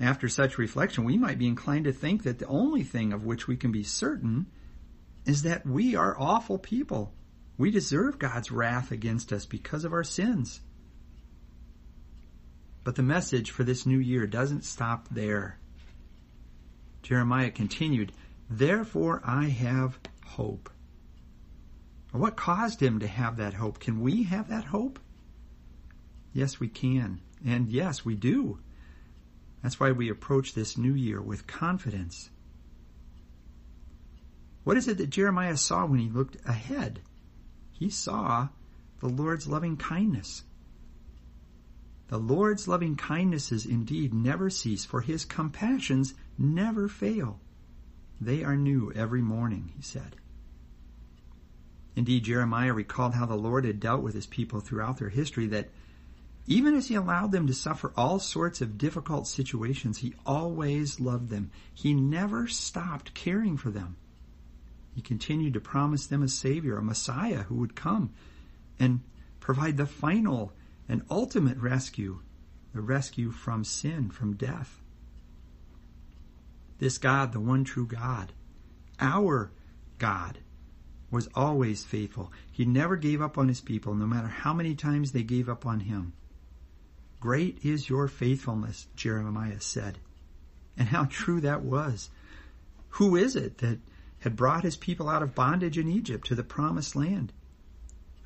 After 0.00 0.28
such 0.28 0.58
reflection, 0.58 1.04
we 1.04 1.16
might 1.16 1.38
be 1.38 1.46
inclined 1.46 1.84
to 1.84 1.92
think 1.92 2.24
that 2.24 2.40
the 2.40 2.46
only 2.46 2.82
thing 2.82 3.12
of 3.12 3.24
which 3.24 3.46
we 3.46 3.56
can 3.56 3.70
be 3.70 3.84
certain 3.84 4.46
is 5.24 5.42
that 5.42 5.64
we 5.64 5.94
are 5.94 6.18
awful 6.18 6.58
people. 6.58 7.12
We 7.56 7.70
deserve 7.70 8.18
God's 8.18 8.50
wrath 8.50 8.90
against 8.90 9.32
us 9.32 9.46
because 9.46 9.84
of 9.84 9.92
our 9.92 10.04
sins. 10.04 10.60
But 12.88 12.94
the 12.94 13.02
message 13.02 13.50
for 13.50 13.64
this 13.64 13.84
new 13.84 13.98
year 13.98 14.26
doesn't 14.26 14.64
stop 14.64 15.08
there. 15.10 15.58
Jeremiah 17.02 17.50
continued, 17.50 18.12
Therefore 18.48 19.20
I 19.26 19.48
have 19.48 19.98
hope. 20.24 20.70
What 22.12 22.34
caused 22.34 22.82
him 22.82 23.00
to 23.00 23.06
have 23.06 23.36
that 23.36 23.52
hope? 23.52 23.78
Can 23.78 24.00
we 24.00 24.22
have 24.22 24.48
that 24.48 24.64
hope? 24.64 24.98
Yes, 26.32 26.60
we 26.60 26.68
can. 26.68 27.20
And 27.44 27.68
yes, 27.68 28.06
we 28.06 28.14
do. 28.14 28.58
That's 29.62 29.78
why 29.78 29.92
we 29.92 30.08
approach 30.08 30.54
this 30.54 30.78
new 30.78 30.94
year 30.94 31.20
with 31.20 31.46
confidence. 31.46 32.30
What 34.64 34.78
is 34.78 34.88
it 34.88 34.96
that 34.96 35.10
Jeremiah 35.10 35.58
saw 35.58 35.84
when 35.84 36.00
he 36.00 36.08
looked 36.08 36.38
ahead? 36.48 37.00
He 37.70 37.90
saw 37.90 38.48
the 39.00 39.08
Lord's 39.08 39.46
loving 39.46 39.76
kindness. 39.76 40.44
The 42.08 42.18
Lord's 42.18 42.66
loving 42.66 42.96
kindnesses 42.96 43.66
indeed 43.66 44.14
never 44.14 44.50
cease, 44.50 44.84
for 44.84 45.02
his 45.02 45.24
compassions 45.24 46.14
never 46.38 46.88
fail. 46.88 47.38
They 48.20 48.42
are 48.42 48.56
new 48.56 48.92
every 48.92 49.22
morning, 49.22 49.72
he 49.76 49.82
said. 49.82 50.16
Indeed, 51.94 52.24
Jeremiah 52.24 52.72
recalled 52.72 53.14
how 53.14 53.26
the 53.26 53.36
Lord 53.36 53.64
had 53.64 53.80
dealt 53.80 54.02
with 54.02 54.14
his 54.14 54.26
people 54.26 54.60
throughout 54.60 54.98
their 54.98 55.08
history 55.08 55.46
that 55.48 55.68
even 56.46 56.74
as 56.74 56.88
he 56.88 56.94
allowed 56.94 57.30
them 57.30 57.46
to 57.46 57.52
suffer 57.52 57.92
all 57.94 58.18
sorts 58.18 58.62
of 58.62 58.78
difficult 58.78 59.26
situations, 59.26 59.98
he 59.98 60.14
always 60.24 60.98
loved 60.98 61.28
them. 61.28 61.50
He 61.74 61.92
never 61.92 62.46
stopped 62.46 63.12
caring 63.12 63.58
for 63.58 63.70
them. 63.70 63.96
He 64.94 65.02
continued 65.02 65.54
to 65.54 65.60
promise 65.60 66.06
them 66.06 66.22
a 66.22 66.28
Savior, 66.28 66.78
a 66.78 66.82
Messiah 66.82 67.42
who 67.42 67.56
would 67.56 67.76
come 67.76 68.10
and 68.78 69.00
provide 69.40 69.76
the 69.76 69.86
final 69.86 70.52
an 70.88 71.04
ultimate 71.10 71.58
rescue, 71.58 72.20
the 72.72 72.80
rescue 72.80 73.30
from 73.30 73.64
sin, 73.64 74.10
from 74.10 74.36
death. 74.36 74.80
This 76.78 76.98
God, 76.98 77.32
the 77.32 77.40
one 77.40 77.64
true 77.64 77.86
God, 77.86 78.32
our 79.00 79.50
God, 79.98 80.38
was 81.10 81.28
always 81.34 81.84
faithful. 81.84 82.32
He 82.50 82.64
never 82.64 82.96
gave 82.96 83.20
up 83.20 83.38
on 83.38 83.48
his 83.48 83.60
people, 83.60 83.94
no 83.94 84.06
matter 84.06 84.28
how 84.28 84.52
many 84.52 84.74
times 84.74 85.12
they 85.12 85.22
gave 85.22 85.48
up 85.48 85.66
on 85.66 85.80
him. 85.80 86.12
Great 87.20 87.58
is 87.64 87.88
your 87.88 88.06
faithfulness, 88.06 88.86
Jeremiah 88.94 89.60
said. 89.60 89.98
And 90.76 90.88
how 90.88 91.06
true 91.06 91.40
that 91.40 91.62
was. 91.62 92.10
Who 92.90 93.16
is 93.16 93.34
it 93.34 93.58
that 93.58 93.80
had 94.20 94.36
brought 94.36 94.64
his 94.64 94.76
people 94.76 95.08
out 95.08 95.22
of 95.22 95.34
bondage 95.34 95.78
in 95.78 95.88
Egypt 95.88 96.26
to 96.28 96.34
the 96.34 96.44
promised 96.44 96.94
land? 96.94 97.32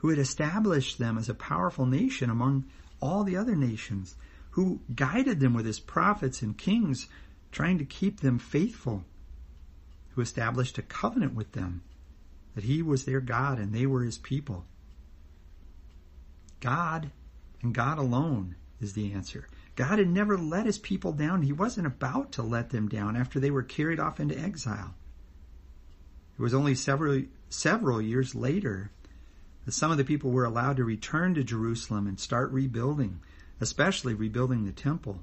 Who 0.02 0.08
had 0.08 0.18
established 0.18 0.98
them 0.98 1.16
as 1.16 1.28
a 1.28 1.34
powerful 1.34 1.86
nation 1.86 2.28
among 2.28 2.64
all 3.00 3.22
the 3.22 3.36
other 3.36 3.54
nations, 3.54 4.16
who 4.50 4.80
guided 4.92 5.38
them 5.38 5.54
with 5.54 5.64
his 5.64 5.78
prophets 5.78 6.42
and 6.42 6.58
kings, 6.58 7.06
trying 7.52 7.78
to 7.78 7.84
keep 7.84 8.18
them 8.18 8.36
faithful, 8.36 9.04
who 10.10 10.20
established 10.20 10.76
a 10.76 10.82
covenant 10.82 11.34
with 11.34 11.52
them, 11.52 11.82
that 12.56 12.64
he 12.64 12.82
was 12.82 13.04
their 13.04 13.20
God 13.20 13.60
and 13.60 13.72
they 13.72 13.86
were 13.86 14.02
his 14.02 14.18
people. 14.18 14.64
God 16.58 17.12
and 17.62 17.72
God 17.72 17.98
alone 17.98 18.56
is 18.80 18.94
the 18.94 19.12
answer. 19.12 19.46
God 19.76 20.00
had 20.00 20.10
never 20.10 20.36
let 20.36 20.66
his 20.66 20.78
people 20.78 21.12
down. 21.12 21.42
He 21.42 21.52
wasn't 21.52 21.86
about 21.86 22.32
to 22.32 22.42
let 22.42 22.70
them 22.70 22.88
down 22.88 23.16
after 23.16 23.38
they 23.38 23.52
were 23.52 23.62
carried 23.62 24.00
off 24.00 24.18
into 24.18 24.36
exile. 24.36 24.94
It 26.36 26.42
was 26.42 26.54
only 26.54 26.74
several 26.74 27.22
several 27.50 28.02
years 28.02 28.34
later 28.34 28.90
Some 29.68 29.90
of 29.90 29.96
the 29.96 30.04
people 30.04 30.30
were 30.30 30.44
allowed 30.44 30.76
to 30.78 30.84
return 30.84 31.34
to 31.34 31.44
Jerusalem 31.44 32.06
and 32.06 32.18
start 32.18 32.50
rebuilding, 32.50 33.20
especially 33.60 34.14
rebuilding 34.14 34.64
the 34.64 34.72
temple. 34.72 35.20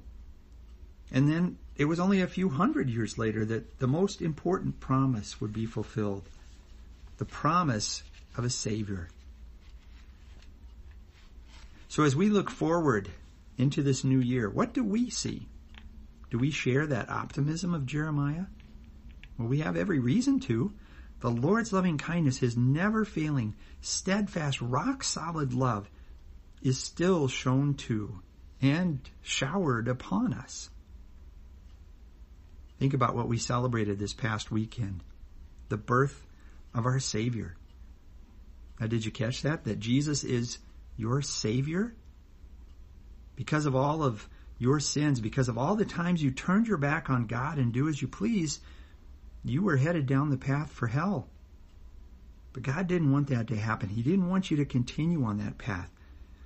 And 1.12 1.30
then 1.30 1.58
it 1.76 1.84
was 1.84 2.00
only 2.00 2.20
a 2.20 2.26
few 2.26 2.48
hundred 2.48 2.88
years 2.88 3.18
later 3.18 3.44
that 3.44 3.78
the 3.78 3.86
most 3.86 4.22
important 4.22 4.80
promise 4.80 5.40
would 5.40 5.52
be 5.52 5.66
fulfilled. 5.66 6.28
The 7.18 7.24
promise 7.24 8.02
of 8.36 8.44
a 8.44 8.50
Savior. 8.50 9.08
So 11.88 12.04
as 12.04 12.16
we 12.16 12.30
look 12.30 12.50
forward 12.50 13.10
into 13.58 13.82
this 13.82 14.04
new 14.04 14.20
year, 14.20 14.48
what 14.48 14.72
do 14.72 14.82
we 14.84 15.10
see? 15.10 15.48
Do 16.30 16.38
we 16.38 16.50
share 16.50 16.86
that 16.86 17.10
optimism 17.10 17.74
of 17.74 17.84
Jeremiah? 17.84 18.44
Well, 19.36 19.48
we 19.48 19.58
have 19.58 19.76
every 19.76 19.98
reason 19.98 20.38
to. 20.40 20.72
The 21.20 21.30
Lord's 21.30 21.72
loving 21.72 21.98
kindness, 21.98 22.38
His 22.38 22.56
never 22.56 23.04
failing, 23.04 23.54
steadfast, 23.80 24.60
rock 24.60 25.04
solid 25.04 25.52
love 25.52 25.90
is 26.62 26.78
still 26.78 27.28
shown 27.28 27.74
to 27.74 28.20
and 28.60 29.00
showered 29.22 29.88
upon 29.88 30.34
us. 30.34 30.70
Think 32.78 32.94
about 32.94 33.14
what 33.14 33.28
we 33.28 33.38
celebrated 33.38 33.98
this 33.98 34.14
past 34.14 34.50
weekend. 34.50 35.02
The 35.68 35.76
birth 35.76 36.26
of 36.74 36.86
our 36.86 36.98
Savior. 36.98 37.56
Now, 38.80 38.86
did 38.86 39.04
you 39.04 39.10
catch 39.10 39.42
that? 39.42 39.64
That 39.64 39.78
Jesus 39.78 40.24
is 40.24 40.58
your 40.96 41.20
Savior? 41.20 41.94
Because 43.36 43.66
of 43.66 43.76
all 43.76 44.02
of 44.02 44.26
your 44.58 44.80
sins, 44.80 45.20
because 45.20 45.48
of 45.48 45.58
all 45.58 45.76
the 45.76 45.84
times 45.84 46.22
you 46.22 46.30
turned 46.30 46.66
your 46.66 46.78
back 46.78 47.10
on 47.10 47.26
God 47.26 47.58
and 47.58 47.72
do 47.72 47.88
as 47.88 48.00
you 48.00 48.08
please, 48.08 48.60
you 49.44 49.62
were 49.62 49.76
headed 49.76 50.06
down 50.06 50.30
the 50.30 50.36
path 50.36 50.70
for 50.70 50.86
hell. 50.86 51.28
But 52.52 52.62
God 52.62 52.86
didn't 52.86 53.12
want 53.12 53.28
that 53.28 53.48
to 53.48 53.56
happen. 53.56 53.88
He 53.88 54.02
didn't 54.02 54.28
want 54.28 54.50
you 54.50 54.56
to 54.58 54.64
continue 54.64 55.24
on 55.24 55.38
that 55.38 55.58
path. 55.58 55.90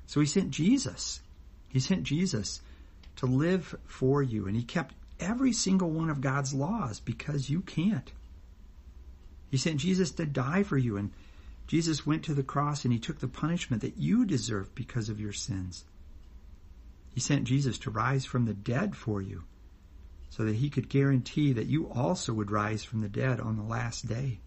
So 0.07 0.21
He 0.21 0.27
sent 0.27 0.51
Jesus. 0.51 1.21
He 1.69 1.81
sent 1.81 2.05
Jesus 2.05 2.61
to 3.17 3.27
live 3.27 3.75
for 3.87 4.23
you, 4.23 4.47
and 4.47 4.57
He 4.57 4.63
kept 4.63 4.95
every 5.19 5.53
single 5.53 5.91
one 5.91 6.11
of 6.11 6.21
God's 6.21 6.53
laws 6.53 7.01
because 7.01 7.51
you 7.51 7.61
can't. 7.63 8.13
He 9.51 9.57
sent 9.57 9.79
Jesus 9.79 10.11
to 10.13 10.27
die 10.27 10.63
for 10.63 10.77
you, 10.77 10.97
and 10.97 11.11
Jesus 11.67 12.07
went 12.07 12.25
to 12.25 12.35
the 12.35 12.43
cross 12.43 12.85
and 12.85 12.93
He 12.93 12.99
took 12.99 13.21
the 13.21 13.29
punishment 13.29 13.83
that 13.83 13.97
you 13.97 14.27
deserve 14.27 14.75
because 14.75 15.09
of 15.09 15.21
your 15.21 15.33
sins. 15.33 15.85
He 17.15 17.21
sent 17.21 17.45
Jesus 17.45 17.79
to 17.79 17.91
rise 17.91 18.25
from 18.25 18.45
the 18.45 18.55
dead 18.55 18.95
for 18.95 19.23
you 19.23 19.45
so 20.31 20.45
that 20.45 20.57
he 20.57 20.71
could 20.71 20.89
guarantee 20.89 21.53
that 21.53 21.67
you 21.67 21.89
also 21.91 22.33
would 22.33 22.51
rise 22.51 22.83
from 22.85 23.01
the 23.01 23.09
dead 23.09 23.41
on 23.41 23.57
the 23.57 23.63
last 23.63 24.07
day. 24.07 24.41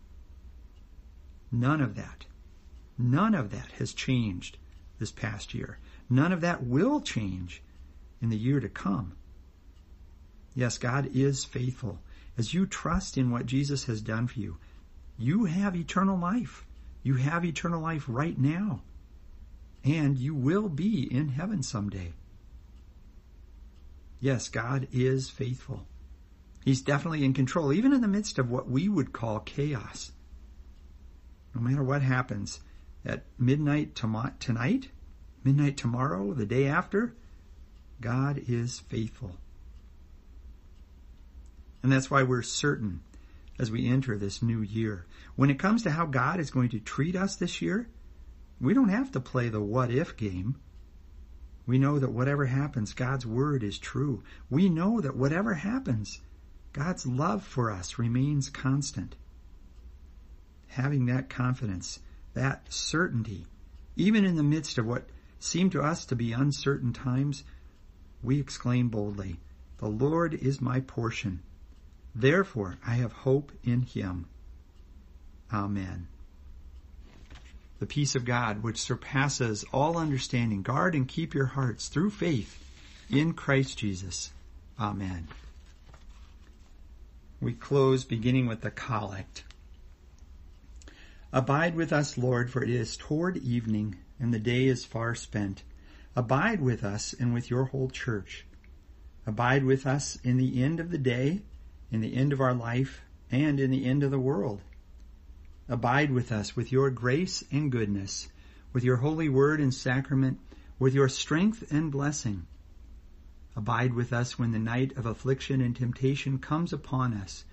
None 1.51 1.81
of 1.81 1.95
that, 1.95 2.25
none 2.97 3.33
of 3.33 3.51
that 3.51 3.71
has 3.79 3.93
changed 3.93 4.57
this 4.99 5.11
past 5.11 5.53
year. 5.53 5.79
None 6.09 6.31
of 6.31 6.41
that 6.41 6.63
will 6.63 7.01
change 7.01 7.61
in 8.21 8.29
the 8.29 8.37
year 8.37 8.59
to 8.59 8.69
come. 8.69 9.13
Yes, 10.55 10.77
God 10.77 11.09
is 11.13 11.45
faithful. 11.45 11.99
As 12.37 12.53
you 12.53 12.65
trust 12.65 13.17
in 13.17 13.31
what 13.31 13.45
Jesus 13.45 13.85
has 13.85 14.01
done 14.01 14.27
for 14.27 14.39
you, 14.39 14.57
you 15.17 15.45
have 15.45 15.75
eternal 15.75 16.17
life. 16.17 16.65
You 17.03 17.15
have 17.15 17.45
eternal 17.45 17.81
life 17.81 18.05
right 18.07 18.37
now. 18.37 18.81
And 19.83 20.17
you 20.17 20.35
will 20.35 20.67
be 20.67 21.03
in 21.11 21.29
heaven 21.29 21.63
someday. 21.63 22.13
Yes, 24.19 24.49
God 24.49 24.87
is 24.91 25.29
faithful. 25.29 25.85
He's 26.65 26.81
definitely 26.81 27.23
in 27.23 27.33
control, 27.33 27.71
even 27.71 27.93
in 27.93 28.01
the 28.01 28.07
midst 28.07 28.39
of 28.39 28.49
what 28.49 28.69
we 28.69 28.89
would 28.89 29.13
call 29.13 29.39
chaos. 29.39 30.11
No 31.55 31.61
matter 31.61 31.83
what 31.83 32.01
happens 32.01 32.59
at 33.05 33.25
midnight 33.37 33.95
tom- 33.95 34.33
tonight, 34.39 34.89
midnight 35.43 35.77
tomorrow, 35.77 36.33
the 36.33 36.45
day 36.45 36.67
after, 36.67 37.15
God 38.01 38.41
is 38.47 38.79
faithful. 38.79 39.37
And 41.81 41.91
that's 41.91 42.11
why 42.11 42.23
we're 42.23 42.41
certain 42.41 43.01
as 43.57 43.71
we 43.71 43.87
enter 43.87 44.17
this 44.17 44.41
new 44.41 44.61
year. 44.61 45.05
When 45.35 45.49
it 45.49 45.59
comes 45.59 45.83
to 45.83 45.91
how 45.91 46.05
God 46.05 46.39
is 46.39 46.51
going 46.51 46.69
to 46.69 46.79
treat 46.79 47.15
us 47.15 47.35
this 47.35 47.61
year, 47.61 47.87
we 48.59 48.73
don't 48.73 48.89
have 48.89 49.11
to 49.13 49.19
play 49.19 49.49
the 49.49 49.61
what 49.61 49.91
if 49.91 50.17
game. 50.17 50.57
We 51.67 51.77
know 51.77 51.99
that 51.99 52.13
whatever 52.13 52.45
happens, 52.45 52.93
God's 52.93 53.25
word 53.25 53.61
is 53.61 53.77
true. 53.77 54.23
We 54.49 54.69
know 54.69 55.01
that 55.01 55.17
whatever 55.17 55.53
happens, 55.53 56.21
God's 56.71 57.05
love 57.05 57.43
for 57.43 57.69
us 57.69 57.99
remains 57.99 58.49
constant. 58.49 59.15
Having 60.67 61.07
that 61.07 61.29
confidence, 61.29 61.99
that 62.33 62.71
certainty, 62.71 63.45
even 63.97 64.23
in 64.23 64.35
the 64.35 64.43
midst 64.43 64.77
of 64.77 64.85
what 64.85 65.09
seem 65.39 65.69
to 65.71 65.81
us 65.81 66.05
to 66.05 66.15
be 66.15 66.31
uncertain 66.31 66.93
times, 66.93 67.43
we 68.23 68.39
exclaim 68.39 68.87
boldly, 68.87 69.39
The 69.79 69.89
Lord 69.89 70.33
is 70.33 70.61
my 70.61 70.79
portion. 70.79 71.41
Therefore 72.15 72.77
I 72.85 72.95
have 72.95 73.11
hope 73.11 73.51
in 73.63 73.81
him. 73.81 74.27
Amen. 75.51 76.07
The 77.79 77.85
peace 77.85 78.15
of 78.15 78.25
God, 78.25 78.63
which 78.63 78.81
surpasses 78.81 79.63
all 79.71 79.97
understanding, 79.97 80.63
guard 80.63 80.95
and 80.95 81.07
keep 81.07 81.33
your 81.33 81.45
hearts 81.45 81.89
through 81.89 82.09
faith 82.09 82.63
in 83.09 83.33
Christ 83.33 83.77
Jesus. 83.77 84.31
Amen. 84.79 85.27
We 87.39 87.53
close 87.53 88.03
beginning 88.03 88.47
with 88.47 88.61
the 88.61 88.71
collect. 88.71 89.43
Abide 91.31 91.75
with 91.75 91.93
us, 91.93 92.17
Lord, 92.17 92.49
for 92.49 92.63
it 92.63 92.69
is 92.69 92.97
toward 92.97 93.37
evening, 93.37 93.97
and 94.19 94.33
the 94.33 94.39
day 94.39 94.65
is 94.65 94.85
far 94.85 95.13
spent. 95.13 95.63
Abide 96.15 96.61
with 96.61 96.83
us 96.83 97.13
and 97.13 97.31
with 97.31 97.51
your 97.51 97.65
whole 97.65 97.89
church. 97.89 98.45
Abide 99.27 99.63
with 99.63 99.85
us 99.85 100.17
in 100.23 100.37
the 100.37 100.63
end 100.63 100.79
of 100.79 100.89
the 100.89 100.97
day, 100.97 101.41
in 101.91 102.01
the 102.01 102.15
end 102.15 102.33
of 102.33 102.41
our 102.41 102.55
life, 102.55 103.01
and 103.29 103.59
in 103.59 103.69
the 103.69 103.85
end 103.85 104.01
of 104.01 104.09
the 104.09 104.17
world. 104.17 104.61
Abide 105.69 106.11
with 106.11 106.31
us 106.31 106.55
with 106.55 106.71
your 106.71 106.89
grace 106.89 107.43
and 107.51 107.71
goodness, 107.71 108.29
with 108.71 108.83
your 108.83 108.97
holy 108.97 109.27
word 109.27 109.59
and 109.59 109.73
sacrament, 109.73 110.39
with 110.79 110.93
your 110.93 111.09
strength 111.09 111.71
and 111.71 111.91
blessing. 111.91 112.47
Abide 113.55 113.93
with 113.93 114.13
us 114.13 114.37
when 114.37 114.51
the 114.51 114.59
night 114.59 114.95
of 114.95 115.05
affliction 115.05 115.59
and 115.61 115.75
temptation 115.75 116.37
comes 116.37 116.71
upon 116.71 117.13
us, 117.13 117.43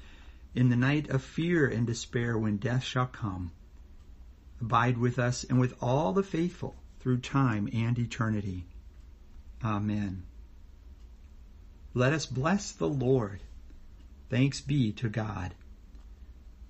in 0.54 0.68
the 0.68 0.76
night 0.76 1.08
of 1.08 1.22
fear 1.22 1.66
and 1.66 1.86
despair 1.86 2.38
when 2.38 2.58
death 2.58 2.84
shall 2.84 3.06
come. 3.06 3.50
Abide 4.60 4.98
with 4.98 5.18
us 5.18 5.44
and 5.44 5.58
with 5.58 5.74
all 5.82 6.12
the 6.12 6.22
faithful 6.22 6.76
through 7.00 7.18
time 7.18 7.68
and 7.72 7.98
eternity. 7.98 8.66
Amen. 9.64 10.24
Let 11.94 12.12
us 12.12 12.26
bless 12.26 12.70
the 12.72 12.88
Lord. 12.88 13.40
Thanks 14.30 14.60
be 14.60 14.92
to 14.92 15.08
God. 15.08 15.54